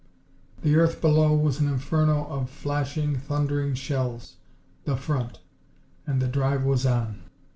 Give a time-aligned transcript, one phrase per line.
[0.63, 4.37] The earth below was an inferno of flashing, thundering shells.
[4.85, 5.41] The front!
[6.07, 7.21] And the drive was on!